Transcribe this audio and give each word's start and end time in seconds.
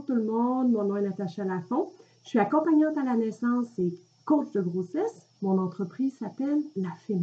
bonjour 0.00 0.06
tout 0.06 0.14
le 0.14 0.30
monde. 0.30 0.72
Mon 0.72 0.84
nom 0.84 0.96
est 0.96 1.02
Natacha 1.02 1.44
Lafont. 1.44 1.90
Je 2.24 2.30
suis 2.30 2.38
accompagnante 2.38 2.96
à 2.96 3.04
la 3.04 3.16
naissance 3.16 3.66
et 3.78 3.92
coach 4.24 4.50
de 4.52 4.60
grossesse. 4.60 5.26
Mon 5.42 5.58
entreprise 5.58 6.14
s'appelle 6.18 6.60
La 6.76 6.90
Fée. 7.06 7.18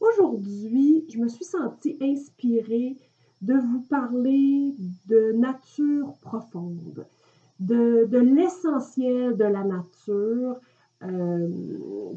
Aujourd'hui, 0.00 1.04
je 1.08 1.18
me 1.18 1.28
suis 1.28 1.44
sentie 1.44 1.96
inspirée 2.00 2.96
de 3.42 3.54
vous 3.54 3.80
parler 3.88 4.74
de 5.08 5.32
nature 5.32 6.14
profonde, 6.20 7.06
de, 7.58 8.06
l'essentiel 8.12 9.36
de 9.36 9.44
la 9.44 9.64
nature. 9.64 10.56
Euh, 11.02 11.48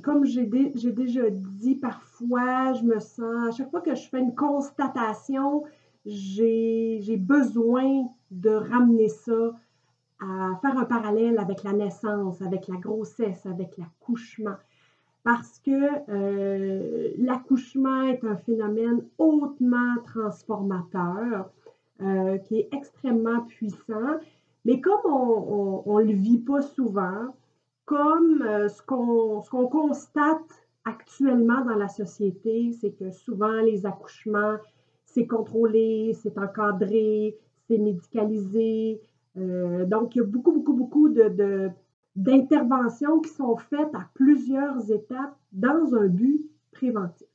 comme 0.03 0.25
j'ai 0.25 0.45
déjà 0.45 1.29
dit 1.29 1.75
parfois, 1.75 2.73
je 2.73 2.83
me 2.83 2.99
sens, 2.99 3.47
à 3.47 3.51
chaque 3.51 3.71
fois 3.71 3.81
que 3.81 3.95
je 3.95 4.09
fais 4.09 4.19
une 4.19 4.35
constatation, 4.35 5.63
j'ai 6.05 7.17
besoin 7.17 8.07
de 8.33 8.49
ramener 8.49 9.09
ça 9.09 9.53
à 10.19 10.55
faire 10.61 10.77
un 10.77 10.85
parallèle 10.85 11.37
avec 11.37 11.63
la 11.63 11.73
naissance, 11.73 12.41
avec 12.41 12.67
la 12.67 12.77
grossesse, 12.77 13.45
avec 13.45 13.77
l'accouchement. 13.77 14.55
Parce 15.23 15.59
que 15.59 15.71
euh, 16.09 17.11
l'accouchement 17.17 18.03
est 18.03 18.23
un 18.23 18.35
phénomène 18.35 19.05
hautement 19.17 19.95
transformateur, 20.05 21.49
euh, 22.01 22.37
qui 22.39 22.59
est 22.59 22.69
extrêmement 22.73 23.41
puissant. 23.41 24.19
Mais 24.65 24.81
comme 24.81 25.05
on 25.05 25.99
ne 25.99 26.05
le 26.05 26.13
vit 26.13 26.39
pas 26.39 26.61
souvent, 26.61 27.33
comme 27.85 28.41
euh, 28.41 28.67
ce 28.69 28.81
qu'on 28.81 29.67
constate 29.67 30.65
actuellement 30.85 31.63
dans 31.65 31.75
la 31.75 31.89
société, 31.89 32.71
c'est 32.79 32.91
que 32.91 33.11
souvent 33.11 33.61
les 33.61 33.85
accouchements 33.85 34.57
c'est 35.13 35.27
contrôlé, 35.27 36.17
c'est 36.21 36.37
encadré, 36.39 37.37
c'est 37.67 37.77
médicalisé. 37.77 39.01
Euh, 39.37 39.85
donc, 39.85 40.15
il 40.15 40.19
y 40.19 40.21
a 40.21 40.25
beaucoup, 40.25 40.51
beaucoup, 40.51 40.73
beaucoup 40.73 41.09
de, 41.09 41.69
d'interventions 42.15 43.19
qui 43.21 43.29
sont 43.29 43.55
faites 43.57 43.93
à 43.93 44.07
plusieurs 44.13 44.91
étapes 44.91 45.35
dans 45.51 45.95
un 45.95 46.07
but 46.07 46.49
préventif. 46.71 47.27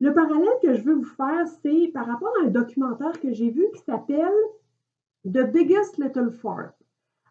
Le 0.00 0.12
parallèle 0.12 0.58
que 0.62 0.74
je 0.74 0.82
veux 0.82 0.94
vous 0.94 1.04
faire, 1.04 1.46
c'est 1.62 1.90
par 1.94 2.06
rapport 2.06 2.32
à 2.40 2.46
un 2.46 2.50
documentaire 2.50 3.18
que 3.20 3.32
j'ai 3.32 3.50
vu 3.50 3.66
qui 3.74 3.82
s'appelle 3.82 4.32
The 5.24 5.50
Biggest 5.50 5.96
Little 5.98 6.30
Farm. 6.30 6.70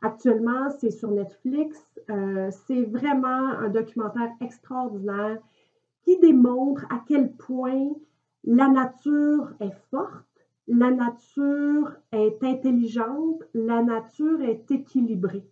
Actuellement, 0.01 0.69
c'est 0.79 0.91
sur 0.91 1.11
Netflix. 1.11 1.79
Euh, 2.09 2.49
c'est 2.67 2.83
vraiment 2.83 3.27
un 3.27 3.69
documentaire 3.69 4.31
extraordinaire 4.41 5.39
qui 6.03 6.19
démontre 6.19 6.85
à 6.89 7.01
quel 7.07 7.31
point 7.33 7.91
la 8.43 8.67
nature 8.67 9.53
est 9.59 9.75
forte, 9.89 10.32
la 10.67 10.91
nature 10.91 11.93
est 12.11 12.43
intelligente, 12.43 13.43
la 13.53 13.83
nature 13.83 14.41
est 14.41 14.69
équilibrée. 14.71 15.45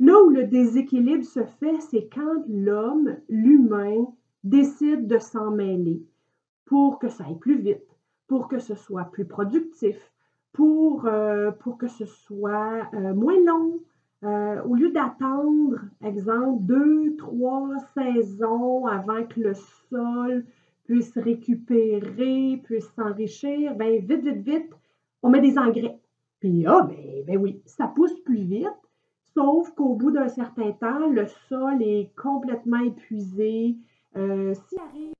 Là 0.00 0.22
où 0.22 0.30
le 0.30 0.44
déséquilibre 0.44 1.24
se 1.24 1.44
fait, 1.44 1.80
c'est 1.80 2.08
quand 2.12 2.44
l'homme, 2.48 3.16
l'humain, 3.28 4.06
décide 4.42 5.06
de 5.06 5.18
s'en 5.18 5.50
mêler 5.50 6.02
pour 6.64 6.98
que 6.98 7.08
ça 7.08 7.24
aille 7.24 7.38
plus 7.38 7.58
vite, 7.58 7.86
pour 8.26 8.48
que 8.48 8.58
ce 8.58 8.74
soit 8.74 9.04
plus 9.04 9.24
productif, 9.24 9.96
pour, 10.52 11.06
euh, 11.06 11.50
pour 11.50 11.78
que 11.78 11.88
ce 11.88 12.06
soit 12.06 12.88
euh, 12.94 13.14
moins 13.14 13.42
long. 13.44 13.80
Euh, 14.22 14.62
au 14.62 14.74
lieu 14.74 14.90
d'attendre, 14.90 15.80
exemple, 16.02 16.62
deux, 16.62 17.14
trois 17.16 17.70
saisons 17.94 18.86
avant 18.86 19.24
que 19.24 19.40
le 19.40 19.54
sol 19.90 20.44
puisse 20.84 21.16
récupérer, 21.16 22.60
puisse 22.64 22.88
s'enrichir, 22.94 23.74
ben 23.74 24.04
vite, 24.04 24.22
vite, 24.22 24.42
vite, 24.42 24.70
on 25.22 25.30
met 25.30 25.40
des 25.40 25.58
engrais. 25.58 25.98
Puis, 26.40 26.64
ah, 26.66 26.82
ben, 26.88 27.24
ben 27.26 27.38
oui, 27.38 27.62
ça 27.64 27.86
pousse 27.86 28.18
plus 28.20 28.42
vite, 28.42 28.68
sauf 29.34 29.70
qu'au 29.74 29.94
bout 29.94 30.10
d'un 30.10 30.28
certain 30.28 30.72
temps, 30.72 31.08
le 31.08 31.26
sol 31.48 31.82
est 31.82 32.10
complètement 32.16 32.80
épuisé. 32.80 33.76
Euh, 34.16 34.54
S'il 34.68 34.78
arrive 34.78 35.14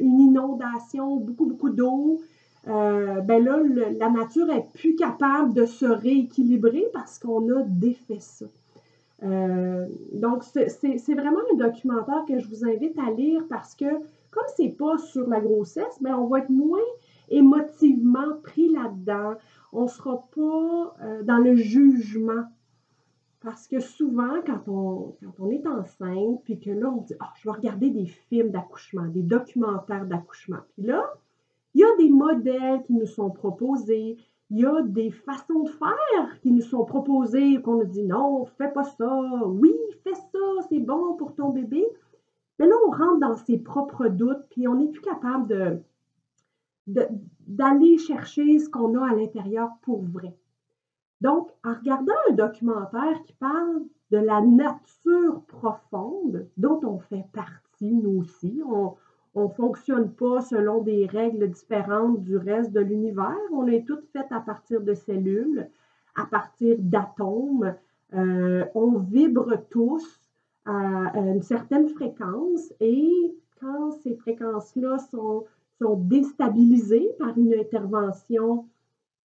une 0.00 0.20
inondation, 0.20 1.16
beaucoup, 1.16 1.46
beaucoup 1.46 1.70
d'eau, 1.70 2.20
euh, 2.66 3.20
ben 3.20 3.42
là, 3.42 3.58
la 3.98 4.10
nature 4.10 4.50
est 4.50 4.66
plus 4.74 4.94
capable 4.96 5.54
de 5.54 5.64
se 5.64 5.86
rééquilibrer 5.86 6.86
parce 6.92 7.18
qu'on 7.18 7.48
a 7.56 7.62
défait 7.62 8.20
ça. 8.20 8.46
Euh, 9.24 9.86
donc, 10.12 10.44
c'est 10.44 11.14
vraiment 11.14 11.40
un 11.52 11.56
documentaire 11.56 12.24
que 12.26 12.38
je 12.38 12.48
vous 12.48 12.64
invite 12.64 12.96
à 12.98 13.10
lire 13.10 13.42
parce 13.48 13.74
que, 13.74 13.86
comme 14.30 14.44
c'est 14.56 14.76
pas 14.76 14.98
sur 14.98 15.28
la 15.28 15.40
grossesse, 15.40 16.00
mais 16.00 16.10
ben, 16.10 16.18
on 16.18 16.26
va 16.26 16.40
être 16.40 16.50
moins 16.50 16.78
émotivement 17.28 18.36
pris 18.42 18.68
là-dedans. 18.68 19.34
On 19.72 19.86
sera 19.86 20.24
pas 20.34 20.96
euh, 21.02 21.22
dans 21.22 21.38
le 21.38 21.56
jugement. 21.56 22.44
Parce 23.40 23.68
que 23.68 23.78
souvent, 23.78 24.42
quand 24.44 24.68
on, 24.68 25.16
quand 25.22 25.44
on 25.44 25.50
est 25.50 25.64
enceinte, 25.66 26.42
puis 26.44 26.58
que 26.58 26.70
là, 26.70 26.90
on 26.90 27.02
dit 27.02 27.14
Ah, 27.20 27.32
je 27.36 27.48
vais 27.48 27.54
regarder 27.54 27.90
des 27.90 28.06
films 28.06 28.50
d'accouchement, 28.50 29.06
des 29.06 29.22
documentaires 29.22 30.06
d'accouchement. 30.06 30.58
Puis 30.74 30.86
là, 30.86 31.04
il 31.74 31.82
y 31.82 31.84
a 31.84 31.96
des 31.96 32.10
modèles 32.10 32.82
qui 32.82 32.94
nous 32.94 33.06
sont 33.06 33.30
proposés, 33.30 34.16
il 34.50 34.60
y 34.60 34.64
a 34.64 34.82
des 34.82 35.10
façons 35.10 35.64
de 35.64 35.68
faire 35.70 36.40
qui 36.40 36.50
nous 36.50 36.62
sont 36.62 36.84
proposées, 36.84 37.60
qu'on 37.60 37.76
nous 37.76 37.84
dit 37.84 38.04
non, 38.04 38.46
fais 38.56 38.70
pas 38.72 38.84
ça, 38.84 39.22
oui, 39.46 39.74
fais 40.04 40.14
ça, 40.14 40.38
c'est 40.68 40.80
bon 40.80 41.14
pour 41.14 41.34
ton 41.34 41.50
bébé. 41.50 41.86
Mais 42.58 42.66
là, 42.66 42.74
on 42.86 42.90
rentre 42.90 43.20
dans 43.20 43.36
ses 43.36 43.58
propres 43.58 44.08
doutes, 44.08 44.44
puis 44.50 44.66
on 44.66 44.76
n'est 44.76 44.88
plus 44.88 45.02
capable 45.02 45.82
d'aller 46.86 47.98
chercher 47.98 48.58
ce 48.58 48.68
qu'on 48.68 48.98
a 48.98 49.10
à 49.10 49.14
l'intérieur 49.14 49.70
pour 49.82 50.02
vrai. 50.02 50.34
Donc, 51.20 51.50
en 51.64 51.74
regardant 51.74 52.14
un 52.30 52.34
documentaire 52.34 53.22
qui 53.24 53.34
parle 53.34 53.82
de 54.10 54.18
la 54.18 54.40
nature 54.40 55.42
profonde 55.46 56.48
dont 56.56 56.80
on 56.84 56.98
fait 56.98 57.26
partie, 57.32 57.92
nous 57.92 58.20
aussi, 58.20 58.62
on, 58.66 58.94
on 59.38 59.48
ne 59.48 59.54
fonctionne 59.54 60.10
pas 60.12 60.40
selon 60.40 60.82
des 60.82 61.06
règles 61.06 61.48
différentes 61.50 62.22
du 62.22 62.36
reste 62.36 62.72
de 62.72 62.80
l'univers. 62.80 63.36
On 63.52 63.66
est 63.68 63.86
toutes 63.86 64.06
faites 64.12 64.30
à 64.32 64.40
partir 64.40 64.80
de 64.80 64.94
cellules, 64.94 65.68
à 66.16 66.26
partir 66.26 66.76
d'atomes. 66.78 67.74
Euh, 68.14 68.64
on 68.74 68.98
vibre 68.98 69.54
tous 69.70 70.20
à 70.64 71.18
une 71.18 71.42
certaine 71.42 71.88
fréquence 71.88 72.72
et 72.80 73.34
quand 73.60 73.92
ces 74.02 74.16
fréquences-là 74.16 74.98
sont, 75.10 75.46
sont 75.80 75.96
déstabilisées 75.96 77.10
par 77.18 77.38
une 77.38 77.54
intervention 77.54 78.66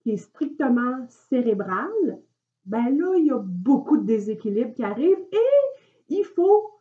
qui 0.02 0.12
est 0.12 0.18
strictement 0.18 1.06
cérébrale, 1.10 2.20
ben 2.66 2.98
là, 2.98 3.16
il 3.18 3.26
y 3.26 3.32
a 3.32 3.42
beaucoup 3.44 3.98
de 3.98 4.06
déséquilibres 4.06 4.74
qui 4.74 4.84
arrivent 4.84 5.26
et 5.32 6.08
il 6.10 6.24
faut 6.24 6.72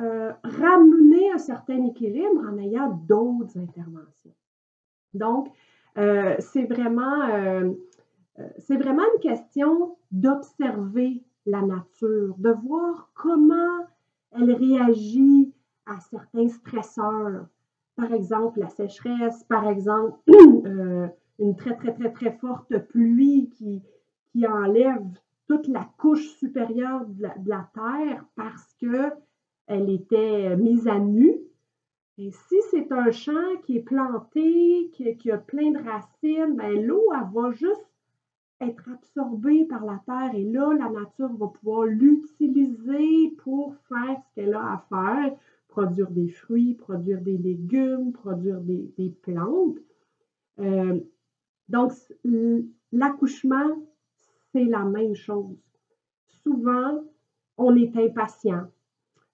euh, 0.00 0.32
ramener 0.42 1.13
un 1.34 1.38
certain 1.38 1.84
équilibre 1.84 2.42
en 2.48 2.58
ayant 2.58 2.90
d'autres 3.06 3.58
interventions. 3.58 4.34
Donc, 5.12 5.48
euh, 5.98 6.34
c'est 6.38 6.64
vraiment, 6.64 7.28
euh, 7.28 7.72
c'est 8.58 8.76
vraiment 8.76 9.02
une 9.14 9.20
question 9.20 9.96
d'observer 10.10 11.22
la 11.46 11.62
nature, 11.62 12.34
de 12.38 12.50
voir 12.50 13.10
comment 13.14 13.86
elle 14.32 14.52
réagit 14.52 15.52
à 15.86 16.00
certains 16.00 16.48
stresseurs. 16.48 17.46
Par 17.96 18.12
exemple, 18.12 18.60
la 18.60 18.68
sécheresse, 18.68 19.44
par 19.44 19.68
exemple, 19.68 20.18
une 21.38 21.56
très, 21.56 21.76
très, 21.76 21.94
très, 21.94 22.12
très 22.12 22.32
forte 22.32 22.76
pluie 22.88 23.50
qui, 23.50 23.82
qui 24.32 24.46
enlève 24.46 25.04
toute 25.46 25.68
la 25.68 25.88
couche 25.98 26.26
supérieure 26.38 27.04
de 27.06 27.48
la 27.48 27.68
Terre 27.74 28.24
parce 28.34 28.74
que 28.80 29.12
elle 29.66 29.90
était 29.90 30.56
mise 30.56 30.88
à 30.88 30.98
nu. 30.98 31.38
Et 32.18 32.30
si 32.30 32.56
c'est 32.70 32.92
un 32.92 33.10
champ 33.10 33.56
qui 33.64 33.78
est 33.78 33.82
planté, 33.82 34.90
qui, 34.92 35.30
a 35.30 35.38
plein 35.38 35.72
de 35.72 35.78
racines, 35.78 36.54
ben, 36.54 36.86
l'eau, 36.86 37.02
elle 37.12 37.32
va 37.32 37.50
juste 37.50 37.88
être 38.60 38.88
absorbée 38.88 39.64
par 39.64 39.84
la 39.84 40.00
terre 40.06 40.34
et 40.34 40.44
là, 40.44 40.72
la 40.78 40.88
nature 40.88 41.32
va 41.36 41.48
pouvoir 41.48 41.86
l'utiliser 41.86 43.30
pour 43.38 43.74
faire 43.88 44.16
ce 44.22 44.34
qu'elle 44.34 44.54
a 44.54 44.74
à 44.74 44.86
faire, 44.88 45.36
produire 45.68 46.10
des 46.10 46.28
fruits, 46.28 46.74
produire 46.74 47.20
des 47.20 47.36
légumes, 47.36 48.12
produire 48.12 48.60
des, 48.60 49.12
plantes. 49.22 49.78
Euh, 50.60 51.00
donc, 51.68 51.92
l'accouchement, 52.92 53.82
c'est 54.52 54.64
la 54.64 54.84
même 54.84 55.16
chose. 55.16 55.56
Souvent, 56.44 57.02
on 57.56 57.74
est 57.74 57.96
impatient. 57.96 58.68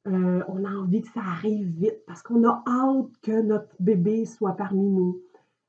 Euh, 0.06 0.43
on 0.49 0.64
a 0.64 0.70
envie 0.70 1.02
que 1.02 1.08
ça 1.08 1.20
arrive 1.20 1.69
vite 1.69 2.02
parce 2.06 2.23
qu'on 2.23 2.43
a 2.44 2.62
hâte 2.67 3.11
que 3.23 3.43
notre 3.43 3.75
bébé 3.81 4.25
soit 4.25 4.52
parmi 4.52 4.88
nous. 4.88 5.20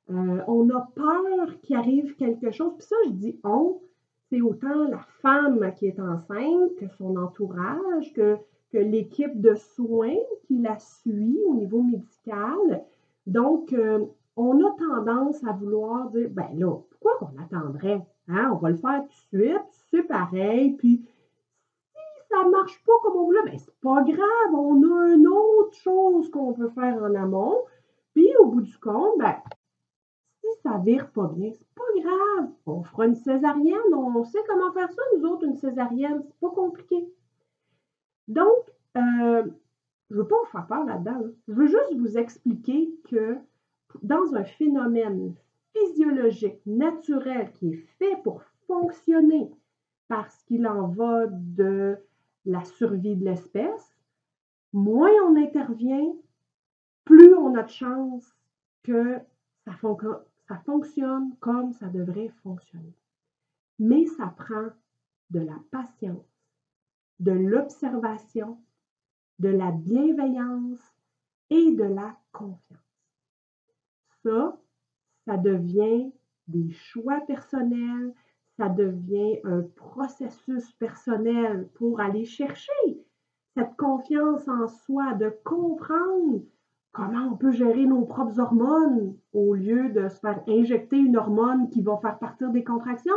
Euh, 0.09 0.41
on 0.47 0.69
a 0.69 0.89
peur 0.95 1.59
qu'il 1.61 1.75
arrive 1.75 2.15
quelque 2.15 2.51
chose. 2.51 2.73
Puis 2.77 2.87
ça, 2.87 2.95
je 3.05 3.11
dis 3.11 3.39
on, 3.43 3.81
c'est 4.29 4.41
autant 4.41 4.87
la 4.87 5.05
femme 5.21 5.73
qui 5.75 5.87
est 5.87 5.99
enceinte 5.99 6.75
que 6.77 6.87
son 6.97 7.17
entourage, 7.17 8.13
que, 8.13 8.37
l'équipe 8.73 9.41
de 9.41 9.53
soins 9.53 10.15
qui 10.43 10.59
la 10.59 10.79
suit 10.79 11.37
au 11.45 11.55
niveau 11.55 11.83
médical. 11.83 12.85
Donc, 13.27 13.73
euh, 13.73 14.05
on 14.37 14.65
a 14.65 14.71
tendance 14.77 15.43
à 15.43 15.51
vouloir 15.51 16.09
dire, 16.11 16.29
ben 16.31 16.47
là, 16.53 16.77
pourquoi 16.89 17.17
qu'on 17.19 17.41
attendrait? 17.43 18.01
Hein? 18.29 18.49
On 18.53 18.57
va 18.59 18.69
le 18.69 18.77
faire 18.77 19.03
tout 19.03 19.37
de 19.37 19.43
suite, 19.43 19.85
c'est 19.91 20.03
pareil, 20.03 20.71
puis 20.77 21.05
marche 22.49 22.83
pas 22.83 22.93
comme 23.03 23.17
on 23.17 23.25
voulait, 23.25 23.43
ben 23.45 23.57
c'est 23.57 23.79
pas 23.81 24.03
grave, 24.03 24.53
on 24.53 24.83
a 24.83 25.13
une 25.13 25.27
autre 25.27 25.73
chose 25.73 26.29
qu'on 26.31 26.53
peut 26.53 26.69
faire 26.69 27.01
en 27.03 27.15
amont, 27.15 27.63
puis 28.13 28.29
au 28.39 28.47
bout 28.47 28.61
du 28.61 28.77
compte, 28.77 29.17
ben, 29.17 29.35
si 30.41 30.47
ça 30.63 30.77
vire 30.77 31.11
pas 31.11 31.27
bien, 31.27 31.51
c'est 31.53 31.73
pas 31.75 32.01
grave, 32.01 32.49
on 32.65 32.83
fera 32.83 33.07
une 33.07 33.15
césarienne, 33.15 33.93
on 33.93 34.23
sait 34.23 34.43
comment 34.47 34.71
faire 34.73 34.91
ça, 34.91 35.01
nous 35.15 35.25
autres, 35.25 35.45
une 35.45 35.57
césarienne, 35.57 36.23
c'est 36.25 36.39
pas 36.39 36.49
compliqué. 36.49 37.07
Donc, 38.27 38.71
euh, 38.97 39.43
je 40.09 40.15
veux 40.15 40.27
pas 40.27 40.35
vous 40.43 40.51
faire 40.51 40.67
peur 40.67 40.85
là-dedans. 40.85 41.21
Je 41.47 41.53
veux 41.53 41.67
juste 41.67 41.95
vous 41.97 42.17
expliquer 42.17 42.93
que 43.09 43.37
dans 44.03 44.35
un 44.35 44.43
phénomène 44.43 45.35
physiologique, 45.73 46.59
naturel, 46.65 47.51
qui 47.53 47.73
est 47.73 47.85
fait 47.97 48.17
pour 48.23 48.41
fonctionner 48.67 49.51
parce 50.07 50.43
qu'il 50.43 50.67
en 50.67 50.87
va 50.87 51.27
de 51.27 51.97
la 52.45 52.63
survie 52.63 53.15
de 53.15 53.25
l'espèce, 53.25 53.95
moins 54.73 55.11
on 55.27 55.35
intervient, 55.35 56.13
plus 57.05 57.33
on 57.35 57.55
a 57.55 57.63
de 57.63 57.69
chance 57.69 58.25
que 58.83 59.19
ça, 59.65 59.71
ça 60.47 60.57
fonctionne 60.65 61.35
comme 61.39 61.73
ça 61.73 61.87
devrait 61.87 62.33
fonctionner. 62.43 62.95
Mais 63.79 64.05
ça 64.05 64.27
prend 64.27 64.69
de 65.29 65.39
la 65.39 65.57
patience, 65.71 66.25
de 67.19 67.31
l'observation, 67.31 68.59
de 69.39 69.49
la 69.49 69.71
bienveillance 69.71 70.79
et 71.49 71.71
de 71.71 71.83
la 71.83 72.17
confiance. 72.31 72.79
Ça, 74.23 74.59
ça 75.25 75.37
devient 75.37 76.11
des 76.47 76.71
choix 76.71 77.21
personnels, 77.21 78.13
ça 78.61 78.69
devient 78.69 79.39
un 79.43 79.63
processus 79.75 80.71
personnel 80.73 81.67
pour 81.73 81.99
aller 81.99 82.25
chercher 82.25 83.01
cette 83.55 83.75
confiance 83.75 84.47
en 84.47 84.67
soi, 84.67 85.15
de 85.15 85.33
comprendre 85.43 86.43
comment 86.91 87.31
on 87.31 87.37
peut 87.37 87.53
gérer 87.53 87.87
nos 87.87 88.05
propres 88.05 88.39
hormones 88.39 89.15
au 89.33 89.55
lieu 89.55 89.89
de 89.89 90.07
se 90.09 90.19
faire 90.19 90.43
injecter 90.47 90.97
une 90.97 91.17
hormone 91.17 91.69
qui 91.69 91.81
va 91.81 91.97
faire 91.97 92.19
partir 92.19 92.51
des 92.51 92.63
contractions. 92.63 93.15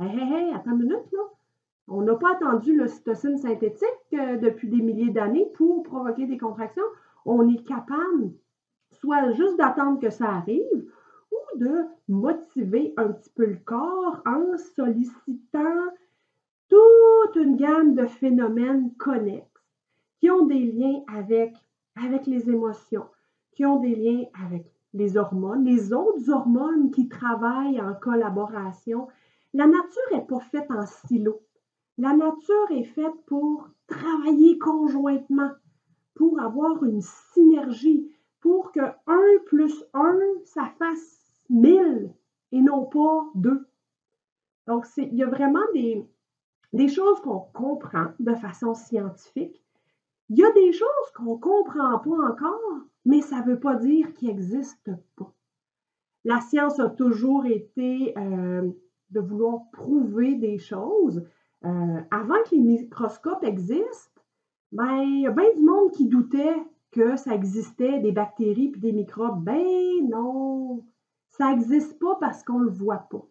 Hé, 0.00 0.06
hé, 0.06 0.48
hé, 0.48 0.54
attends 0.54 0.70
une 0.70 0.84
minute, 0.84 1.12
là. 1.12 1.24
On 1.88 2.00
n'a 2.00 2.14
pas 2.14 2.32
attendu 2.32 2.74
l'ocytocine 2.74 3.36
synthétique 3.36 4.14
euh, 4.14 4.38
depuis 4.38 4.70
des 4.70 4.80
milliers 4.80 5.12
d'années 5.12 5.50
pour 5.56 5.82
provoquer 5.82 6.24
des 6.24 6.38
contractions. 6.38 6.82
On 7.26 7.46
est 7.50 7.62
capable 7.68 8.32
soit 8.92 9.30
juste 9.32 9.58
d'attendre 9.58 10.00
que 10.00 10.08
ça 10.08 10.30
arrive 10.30 10.90
de 11.56 11.84
motiver 12.08 12.92
un 12.96 13.08
petit 13.08 13.30
peu 13.30 13.46
le 13.46 13.58
corps 13.64 14.22
en 14.26 14.56
sollicitant 14.74 15.86
toute 16.68 17.36
une 17.36 17.56
gamme 17.56 17.94
de 17.94 18.06
phénomènes 18.06 18.92
connexes 18.98 19.46
qui 20.18 20.30
ont 20.30 20.46
des 20.46 20.72
liens 20.72 21.02
avec, 21.08 21.54
avec 21.94 22.26
les 22.26 22.50
émotions, 22.50 23.06
qui 23.52 23.64
ont 23.64 23.80
des 23.80 23.94
liens 23.94 24.24
avec 24.44 24.66
les 24.94 25.16
hormones, 25.16 25.64
les 25.64 25.92
autres 25.92 26.30
hormones 26.30 26.90
qui 26.90 27.08
travaillent 27.08 27.80
en 27.80 27.94
collaboration. 27.94 29.08
La 29.52 29.66
nature 29.66 30.02
n'est 30.12 30.26
pas 30.26 30.40
faite 30.40 30.70
en 30.70 30.86
silo. 30.86 31.40
La 31.98 32.14
nature 32.14 32.70
est 32.70 32.84
faite 32.84 33.14
pour 33.26 33.68
travailler 33.86 34.58
conjointement, 34.58 35.50
pour 36.14 36.40
avoir 36.40 36.82
une 36.84 37.02
synergie, 37.02 38.10
pour 38.40 38.72
que 38.72 38.80
1 39.06 39.20
plus 39.46 39.84
1, 39.94 40.18
ça 40.44 40.70
fasse 40.78 41.15
1000 41.50 42.12
et 42.52 42.60
non 42.60 42.84
pas 42.84 43.30
2. 43.34 43.66
Donc, 44.66 44.86
il 44.96 45.14
y 45.14 45.22
a 45.22 45.28
vraiment 45.28 45.64
des, 45.74 46.04
des 46.72 46.88
choses 46.88 47.20
qu'on 47.20 47.40
comprend 47.52 48.08
de 48.18 48.34
façon 48.34 48.74
scientifique. 48.74 49.62
Il 50.28 50.38
y 50.38 50.44
a 50.44 50.50
des 50.52 50.72
choses 50.72 51.10
qu'on 51.14 51.34
ne 51.34 51.40
comprend 51.40 51.98
pas 51.98 52.30
encore, 52.30 52.80
mais 53.04 53.20
ça 53.20 53.40
ne 53.40 53.52
veut 53.52 53.60
pas 53.60 53.76
dire 53.76 54.12
qu'ils 54.14 54.28
n'existent 54.28 54.98
pas. 55.16 55.32
La 56.24 56.40
science 56.40 56.80
a 56.80 56.90
toujours 56.90 57.46
été 57.46 58.12
euh, 58.18 58.68
de 59.10 59.20
vouloir 59.20 59.70
prouver 59.72 60.34
des 60.34 60.58
choses, 60.58 61.24
euh, 61.64 62.00
avant 62.10 62.42
que 62.44 62.54
les 62.54 62.60
microscopes 62.60 63.44
existent, 63.44 64.20
ben, 64.72 65.02
il 65.02 65.20
y 65.22 65.26
a 65.26 65.30
bien 65.30 65.54
du 65.54 65.62
monde 65.62 65.92
qui 65.92 66.06
doutait 66.06 66.56
que 66.90 67.16
ça 67.16 67.34
existait 67.34 68.00
des 68.00 68.12
bactéries 68.12 68.68
puis 68.68 68.80
des 68.80 68.92
microbes. 68.92 69.42
Ben 69.42 70.08
non, 70.08 70.84
ça 71.36 71.54
n'existe 71.54 71.98
pas 71.98 72.16
parce 72.20 72.42
qu'on 72.42 72.60
ne 72.60 72.64
le 72.64 72.70
voit 72.70 73.06
pas. 73.10 73.26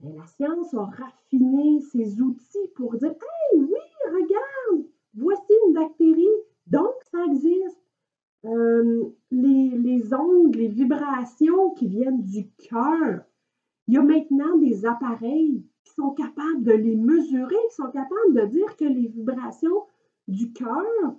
Mais 0.00 0.12
la 0.12 0.26
science 0.26 0.74
a 0.74 0.84
raffiné 0.84 1.80
ses 1.80 2.20
outils 2.20 2.68
pour 2.74 2.96
dire 2.96 3.10
Hey, 3.10 3.60
oui, 3.60 4.12
regarde, 4.12 4.86
voici 5.14 5.52
une 5.66 5.74
bactérie, 5.74 6.26
donc 6.66 6.94
ça 7.10 7.24
existe. 7.26 7.80
Euh, 8.44 9.04
les, 9.30 9.70
les 9.70 10.12
ondes, 10.12 10.54
les 10.54 10.68
vibrations 10.68 11.70
qui 11.70 11.86
viennent 11.86 12.22
du 12.22 12.50
cœur. 12.68 13.22
Il 13.86 13.94
y 13.94 13.96
a 13.96 14.02
maintenant 14.02 14.58
des 14.58 14.84
appareils 14.84 15.64
sont 15.94 16.10
capables 16.10 16.62
de 16.62 16.72
les 16.72 16.96
mesurer, 16.96 17.56
qui 17.68 17.74
sont 17.74 17.90
capables 17.90 18.34
de 18.34 18.46
dire 18.46 18.76
que 18.76 18.84
les 18.84 19.08
vibrations 19.08 19.84
du 20.28 20.52
cœur 20.52 21.14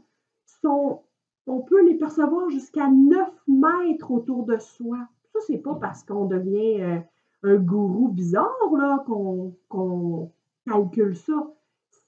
sont, 0.61 1.03
on 1.47 1.61
peut 1.61 1.83
les 1.85 1.95
percevoir 1.95 2.49
jusqu'à 2.49 2.89
9 2.89 3.29
mètres 3.47 4.11
autour 4.11 4.45
de 4.45 4.57
soi. 4.57 5.07
Ça, 5.35 5.41
c'est 5.47 5.57
pas 5.57 5.75
parce 5.75 6.01
qu'on 6.03 6.25
devient 6.27 6.81
euh, 6.81 6.99
un 7.43 7.57
gourou 7.57 8.07
bizarre 8.07 8.55
qu'on 9.67 10.31
calcule 10.65 11.17
ça. 11.17 11.53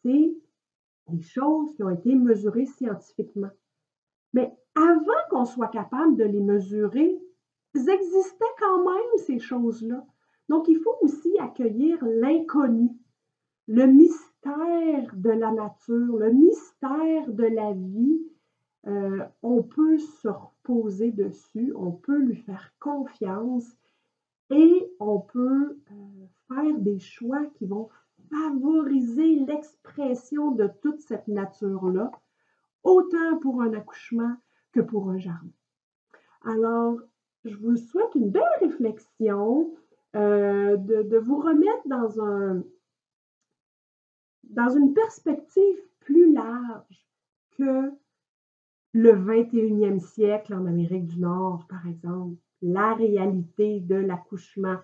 C'est 0.01 0.33
des 1.09 1.21
choses 1.21 1.75
qui 1.75 1.83
ont 1.83 1.89
été 1.89 2.15
mesurées 2.15 2.67
scientifiquement. 2.67 3.49
Mais 4.33 4.55
avant 4.75 5.11
qu'on 5.29 5.43
soit 5.43 5.67
capable 5.67 6.15
de 6.15 6.23
les 6.23 6.39
mesurer, 6.39 7.19
elles 7.75 7.89
existaient 7.89 8.45
quand 8.59 8.85
même, 8.85 9.17
ces 9.17 9.39
choses-là. 9.39 10.05
Donc, 10.47 10.69
il 10.69 10.79
faut 10.79 10.95
aussi 11.01 11.37
accueillir 11.39 11.97
l'inconnu, 12.05 12.89
le 13.67 13.87
mystère 13.87 15.11
de 15.15 15.31
la 15.31 15.51
nature, 15.51 16.17
le 16.17 16.31
mystère 16.31 17.27
de 17.27 17.43
la 17.43 17.73
vie. 17.73 18.21
Euh, 18.85 19.25
on 19.41 19.63
peut 19.63 19.97
se 19.97 20.27
reposer 20.27 21.11
dessus, 21.11 21.73
on 21.75 21.91
peut 21.91 22.19
lui 22.19 22.35
faire 22.35 22.73
confiance 22.79 23.65
et 24.49 24.93
on 24.99 25.19
peut 25.19 25.77
euh, 25.91 26.25
faire 26.47 26.77
des 26.79 26.99
choix 26.99 27.45
qui 27.55 27.65
vont 27.65 27.89
favoriser 28.29 29.39
l'expression 29.39 30.51
de 30.51 30.69
toute 30.81 31.01
cette 31.01 31.27
nature-là, 31.27 32.11
autant 32.83 33.37
pour 33.41 33.61
un 33.61 33.73
accouchement 33.73 34.35
que 34.71 34.79
pour 34.79 35.09
un 35.09 35.17
jardin. 35.17 35.49
Alors, 36.43 36.99
je 37.43 37.55
vous 37.55 37.77
souhaite 37.77 38.15
une 38.15 38.29
belle 38.29 38.43
réflexion. 38.61 39.73
Euh, 40.15 40.77
de, 40.77 41.17
vous 41.17 41.37
remettre 41.37 41.85
dans, 41.85 42.19
un, 42.23 42.63
dans 44.45 44.69
une 44.69 44.93
perspective 44.93 45.77
plus 45.99 46.33
large 46.33 47.07
que 47.51 47.91
le 48.97 49.13
21e 49.13 49.99
siècle 49.99 50.55
en 50.55 50.65
Amérique 50.65 51.05
du 51.05 51.19
Nord, 51.19 51.67
par 51.69 51.85
exemple, 51.87 52.35
la 52.63 52.95
réalité 52.95 53.79
de 53.79 53.93
l'accouchement 53.93 54.77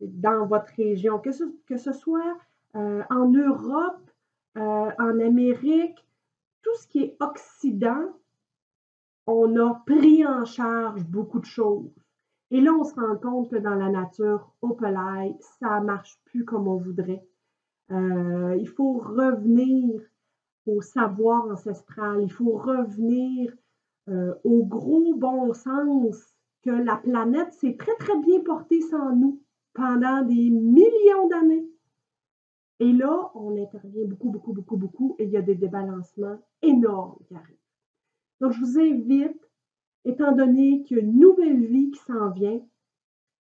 dans 0.00 0.46
votre 0.46 0.74
région, 0.76 1.20
que 1.20 1.30
ce, 1.30 1.44
que 1.66 1.76
ce 1.76 1.92
soit 1.92 2.36
euh, 2.74 3.04
en 3.08 3.28
Europe, 3.30 4.10
euh, 4.56 4.90
en 4.98 5.20
Amérique, 5.20 6.04
tout 6.62 6.74
ce 6.74 6.88
qui 6.88 7.04
est 7.04 7.16
Occident, 7.20 8.08
on 9.28 9.56
a 9.56 9.80
pris 9.86 10.26
en 10.26 10.44
charge 10.44 11.04
beaucoup 11.04 11.38
de 11.38 11.46
choses. 11.46 11.94
Et 12.50 12.60
là, 12.60 12.72
on 12.72 12.82
se 12.82 12.96
rend 12.96 13.16
compte 13.16 13.48
que 13.48 13.56
dans 13.56 13.76
la 13.76 13.90
nature, 13.90 14.50
au 14.60 14.74
pelay, 14.74 15.36
ça 15.60 15.78
ne 15.78 15.86
marche 15.86 16.18
plus 16.24 16.44
comme 16.44 16.66
on 16.66 16.78
voudrait. 16.78 17.24
Euh, 17.92 18.56
il 18.58 18.68
faut 18.68 18.94
revenir 18.94 20.00
au 20.66 20.80
savoir 20.80 21.46
ancestral, 21.48 22.22
il 22.22 22.30
faut 22.30 22.52
revenir 22.52 23.52
euh, 24.08 24.34
au 24.44 24.64
gros 24.64 25.14
bon 25.14 25.52
sens 25.52 26.34
que 26.62 26.70
la 26.70 26.96
planète 26.96 27.52
s'est 27.52 27.76
très, 27.76 27.94
très 27.96 28.18
bien 28.20 28.40
portée 28.40 28.80
sans 28.80 29.14
nous 29.14 29.42
pendant 29.74 30.22
des 30.22 30.50
millions 30.50 31.28
d'années. 31.28 31.68
Et 32.78 32.92
là, 32.92 33.30
on 33.34 33.56
intervient 33.60 34.06
beaucoup, 34.06 34.30
beaucoup, 34.30 34.52
beaucoup, 34.52 34.76
beaucoup, 34.76 35.16
et 35.18 35.24
il 35.24 35.30
y 35.30 35.36
a 35.36 35.42
des 35.42 35.54
débalancements 35.54 36.38
énormes 36.62 37.18
qui 37.26 37.34
arrivent. 37.34 37.56
Donc, 38.40 38.52
je 38.52 38.60
vous 38.60 38.78
invite 38.78 39.40
étant 40.04 40.32
donné 40.32 40.82
qu'il 40.82 40.96
y 40.96 41.00
a 41.00 41.02
une 41.04 41.18
nouvelle 41.18 41.64
vie 41.64 41.90
qui 41.90 42.00
s'en 42.00 42.30
vient, 42.30 42.60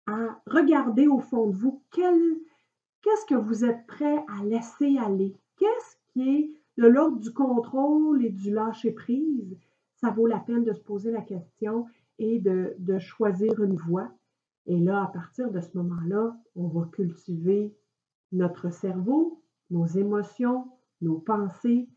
à 0.08 0.42
regarder 0.48 1.08
au 1.08 1.20
fond 1.20 1.48
de 1.48 1.56
vous 1.56 1.84
qu'est-ce 1.92 3.26
que 3.28 3.36
vous 3.36 3.66
êtes 3.66 3.86
prêt 3.88 4.24
à 4.28 4.44
laisser 4.44 4.98
aller, 4.98 5.36
qu'est-ce 5.58 5.98
qui 6.08 6.30
est 6.30 6.62
de 6.78 6.88
l'ordre 6.88 7.20
du 7.20 7.34
contrôle 7.34 8.24
et 8.24 8.30
du 8.30 8.52
lâcher-prise. 8.52 9.58
Ça 9.96 10.12
vaut 10.12 10.28
la 10.28 10.40
peine 10.40 10.64
de 10.64 10.74
se 10.74 10.82
poser 10.82 11.12
la 11.12 11.22
question 11.22 11.88
et 12.20 12.40
de, 12.40 13.00
choisir 13.00 13.62
une 13.64 13.76
voie. 13.76 14.12
Et 14.68 14.80
là, 14.80 15.04
à 15.04 15.08
partir 15.08 15.52
de 15.52 15.60
ce 15.60 15.78
moment-là, 15.78 16.38
on 16.56 16.68
va 16.68 16.86
cultiver 16.92 17.76
notre 18.32 18.70
cerveau, 18.72 19.42
nos 19.72 19.86
émotions, 19.86 20.72
nos 21.02 21.20
pensées 21.20 21.90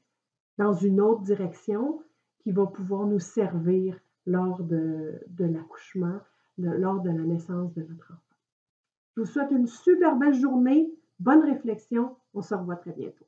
dans 0.56 0.72
une 0.72 1.00
autre 1.00 1.22
direction 1.22 2.02
qui 2.38 2.52
va 2.52 2.66
pouvoir 2.66 3.06
nous 3.06 3.18
servir 3.18 3.98
lors 4.26 4.62
de, 4.62 5.20
l'accouchement, 5.38 6.20
lors 6.58 7.00
de 7.00 7.10
la 7.10 7.24
naissance 7.24 7.72
de 7.74 7.82
notre 7.82 8.12
enfant. 8.12 8.36
Je 9.16 9.22
vous 9.22 9.26
souhaite 9.26 9.50
une 9.50 9.66
super 9.66 10.16
belle 10.16 10.34
journée, 10.34 10.90
bonne 11.18 11.42
réflexion, 11.42 12.16
on 12.34 12.42
se 12.42 12.54
revoit 12.54 12.76
très 12.76 12.92
bientôt. 12.92 13.26